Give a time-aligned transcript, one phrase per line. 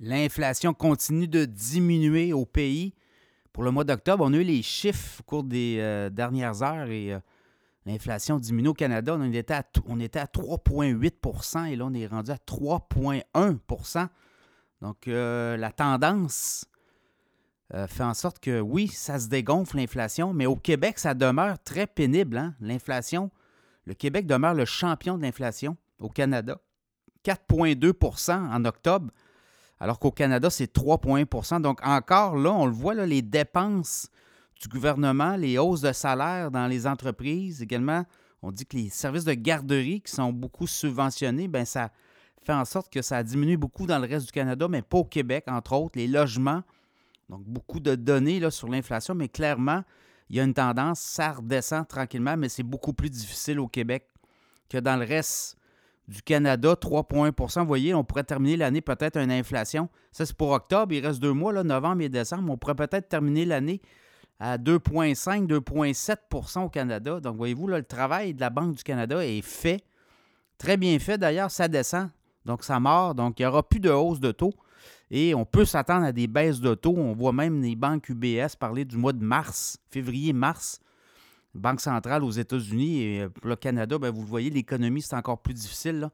[0.00, 2.94] L'inflation continue de diminuer au pays.
[3.52, 6.88] Pour le mois d'octobre, on a eu les chiffres au cours des euh, dernières heures
[6.88, 7.18] et euh,
[7.84, 9.16] l'inflation diminue au Canada.
[9.18, 14.08] On était à, on était à 3,8% et là, on est rendu à 3,1%
[14.82, 16.66] Donc, euh, la tendance
[17.88, 21.86] fait en sorte que oui, ça se dégonfle l'inflation, mais au Québec, ça demeure très
[21.86, 22.38] pénible.
[22.38, 22.54] Hein?
[22.60, 23.30] L'inflation,
[23.84, 26.58] le Québec demeure le champion de l'inflation au Canada.
[27.26, 29.12] 4,2% en octobre
[29.80, 34.08] alors qu'au Canada, c'est 3,1% Donc encore là, on le voit, les dépenses
[34.60, 38.04] du gouvernement, les hausses de salaire dans les entreprises, également,
[38.42, 41.90] on dit que les services de garderie qui sont beaucoup subventionnés, bien, ça
[42.42, 45.04] fait en sorte que ça diminue beaucoup dans le reste du Canada, mais pas au
[45.04, 46.62] Québec, entre autres, les logements.
[47.28, 49.82] Donc, beaucoup de données là, sur l'inflation, mais clairement,
[50.30, 54.08] il y a une tendance, ça redescend tranquillement, mais c'est beaucoup plus difficile au Québec
[54.68, 55.56] que dans le reste
[56.08, 59.88] du Canada, 3,1% Vous voyez, on pourrait terminer l'année peut-être à une inflation.
[60.10, 60.92] Ça, c'est pour octobre.
[60.92, 62.50] Il reste deux mois, là, novembre et décembre.
[62.50, 63.82] On pourrait peut-être terminer l'année
[64.40, 67.20] à 2,5, 2,7% au Canada.
[67.20, 69.84] Donc, voyez-vous, le travail de la Banque du Canada est fait.
[70.56, 71.18] Très bien fait.
[71.18, 72.08] D'ailleurs, ça descend.
[72.46, 73.14] Donc, ça mord.
[73.14, 74.54] Donc, il n'y aura plus de hausse de taux.
[75.10, 76.94] Et on peut s'attendre à des baisses de taux.
[76.96, 80.80] On voit même les banques UBS parler du mois de mars, février-mars.
[81.58, 85.38] Banque centrale aux États-Unis et euh, le Canada, ben, vous le voyez, l'économie, c'est encore
[85.38, 86.08] plus difficile.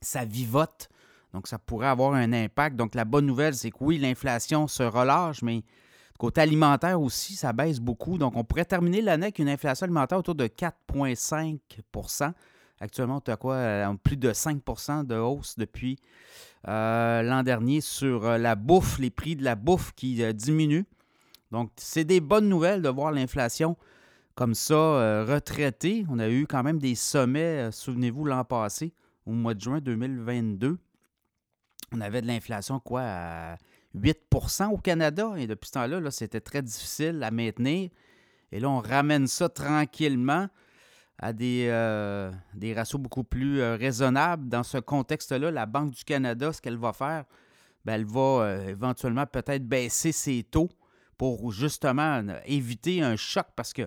[0.00, 0.88] Ça vivote.
[1.32, 2.76] Donc, ça pourrait avoir un impact.
[2.76, 5.62] Donc, la bonne nouvelle, c'est que oui, l'inflation se relâche, mais
[6.18, 8.18] côté alimentaire aussi, ça baisse beaucoup.
[8.18, 12.32] Donc, on pourrait terminer l'année avec une inflation alimentaire autour de 4,5%
[12.82, 13.54] Actuellement, on a quoi?
[13.56, 15.98] Euh, plus de 5% de hausse depuis
[16.66, 20.86] euh, l'an dernier sur la bouffe, les prix de la bouffe qui diminuent.
[21.50, 23.76] Donc, c'est des bonnes nouvelles de voir l'inflation
[24.34, 26.04] comme ça, euh, retraité.
[26.08, 28.92] On a eu quand même des sommets, euh, souvenez-vous, l'an passé,
[29.26, 30.78] au mois de juin 2022.
[31.92, 33.56] On avait de l'inflation, quoi, à
[33.94, 35.32] 8% au Canada.
[35.36, 37.90] Et depuis ce temps-là, -là, c'était très difficile à maintenir.
[38.52, 40.48] Et là, on ramène ça tranquillement
[41.18, 44.48] à des, euh, des ratios beaucoup plus raisonnables.
[44.48, 47.24] Dans ce contexte-là, la Banque du Canada, ce qu'elle va faire,
[47.84, 50.70] ben, elle va éventuellement peut-être baisser ses taux
[51.18, 53.86] pour justement éviter un choc parce que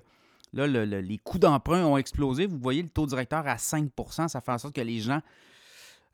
[0.53, 2.45] Là, les coûts d'emprunt ont explosé.
[2.45, 5.21] Vous voyez le taux directeur à 5% Ça fait en sorte que les gens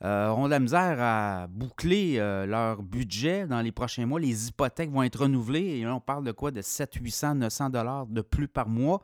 [0.02, 4.20] euh, auront de la misère à boucler euh, leur budget dans les prochains mois.
[4.20, 5.80] Les hypothèques vont être renouvelées.
[5.80, 6.52] Et là, on parle de quoi?
[6.52, 9.02] De 7, 800, 900 dollars de plus par mois.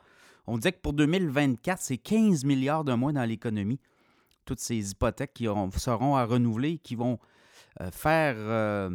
[0.48, 3.80] On dit que pour 2024, c'est 15 milliards de moins dans l'économie.
[4.46, 7.20] Toutes ces hypothèques qui seront à renouveler, qui vont
[7.82, 8.90] euh, faire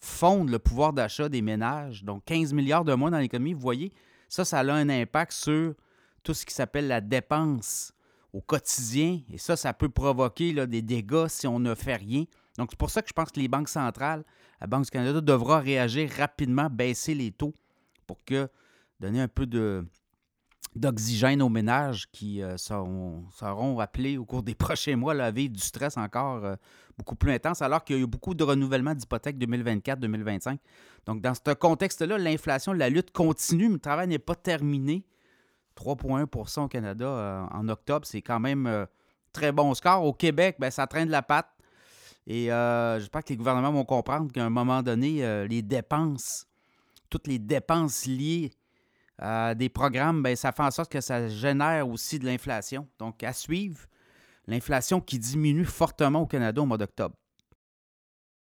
[0.00, 2.02] fondre le pouvoir d'achat des ménages.
[2.02, 3.54] Donc, 15 milliards de moins dans l'économie.
[3.54, 3.92] Vous voyez,
[4.28, 5.74] ça, ça a un impact sur
[6.24, 7.92] tout ce qui s'appelle la dépense
[8.32, 9.20] au quotidien.
[9.32, 12.24] Et ça, ça peut provoquer des dégâts si on ne fait rien.
[12.58, 14.24] Donc, c'est pour ça que je pense que les banques centrales,
[14.60, 17.54] la Banque du Canada, devra réagir rapidement, baisser les taux
[18.06, 18.48] pour que
[19.00, 19.46] donner un peu
[20.74, 25.52] d'oxygène aux ménages qui euh, seront, seront, appelés au cours des prochains mois à vivre
[25.52, 26.54] du stress encore euh,
[26.96, 30.58] beaucoup plus intense, alors qu'il y a eu beaucoup de renouvellement d'hypothèques 2024-2025.
[31.06, 35.04] Donc, dans ce contexte-là, l'inflation, la lutte continue, mais le travail n'est pas terminé.
[35.76, 38.86] 3,1% au Canada euh, en octobre, c'est quand même euh,
[39.32, 40.04] très bon score.
[40.04, 41.48] Au Québec, ben, ça traîne de la patte.
[42.26, 46.46] Et euh, j'espère que les gouvernements vont comprendre qu'à un moment donné, les dépenses,
[47.10, 48.52] toutes les dépenses liées
[49.18, 52.88] à des programmes, ben, ça fait en sorte que ça génère aussi de l'inflation.
[52.98, 53.80] Donc, à suivre,
[54.46, 57.14] l'inflation qui diminue fortement au Canada au mois d'octobre.